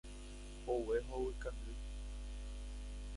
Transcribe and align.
Hogue 0.65 0.97
hovykangy. 1.09 1.75